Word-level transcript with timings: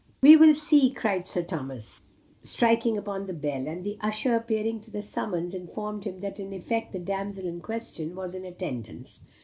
"We 0.23 0.35
will 0.35 0.55
see," 0.55 0.89
cried 0.89 1.27
Sir 1.27 1.43
Thomas, 1.43 2.01
striking 2.41 2.97
upon 2.97 3.27
the 3.27 3.35
bell. 3.35 3.67
And 3.67 3.83
the 3.83 3.99
usher, 4.01 4.35
appearing 4.35 4.79
to 4.81 4.89
the 4.89 5.03
summons, 5.03 5.53
informed 5.53 6.05
him 6.05 6.21
that 6.21 6.39
in 6.39 6.53
effect 6.53 6.91
the 6.91 6.97
damsel 6.97 7.45
in 7.45 7.61
question 7.61 8.15
was 8.15 8.33
in 8.33 8.43
attendance. 8.43 9.21